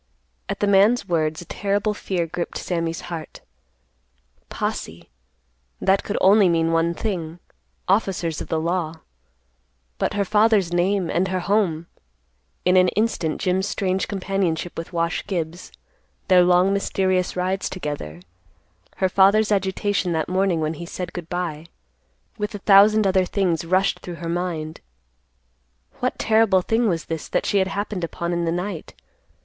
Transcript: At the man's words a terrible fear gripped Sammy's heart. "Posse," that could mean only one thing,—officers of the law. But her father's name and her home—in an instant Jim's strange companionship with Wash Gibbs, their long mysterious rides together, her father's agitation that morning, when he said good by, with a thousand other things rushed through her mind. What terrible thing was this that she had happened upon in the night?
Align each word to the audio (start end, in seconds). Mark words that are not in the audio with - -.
At 0.49 0.61
the 0.61 0.65
man's 0.65 1.07
words 1.07 1.43
a 1.43 1.45
terrible 1.45 1.93
fear 1.93 2.25
gripped 2.25 2.57
Sammy's 2.57 3.01
heart. 3.01 3.41
"Posse," 4.49 5.11
that 5.79 6.03
could 6.03 6.15
mean 6.19 6.27
only 6.27 6.63
one 6.63 6.95
thing,—officers 6.95 8.41
of 8.41 8.47
the 8.47 8.59
law. 8.59 9.01
But 9.99 10.15
her 10.15 10.25
father's 10.25 10.73
name 10.73 11.11
and 11.11 11.27
her 11.27 11.41
home—in 11.41 12.75
an 12.77 12.87
instant 12.87 13.39
Jim's 13.41 13.67
strange 13.67 14.07
companionship 14.07 14.75
with 14.75 14.91
Wash 14.91 15.23
Gibbs, 15.27 15.71
their 16.29 16.41
long 16.41 16.73
mysterious 16.73 17.35
rides 17.35 17.69
together, 17.69 18.21
her 18.95 19.07
father's 19.09 19.51
agitation 19.51 20.13
that 20.13 20.27
morning, 20.27 20.61
when 20.61 20.73
he 20.73 20.85
said 20.87 21.13
good 21.13 21.29
by, 21.29 21.67
with 22.39 22.55
a 22.55 22.65
thousand 22.65 23.05
other 23.05 23.25
things 23.25 23.65
rushed 23.65 23.99
through 23.99 24.15
her 24.15 24.27
mind. 24.29 24.81
What 25.99 26.17
terrible 26.17 26.63
thing 26.63 26.89
was 26.89 27.05
this 27.05 27.27
that 27.27 27.45
she 27.45 27.59
had 27.59 27.67
happened 27.67 28.03
upon 28.03 28.33
in 28.33 28.45
the 28.45 28.51
night? 28.51 28.95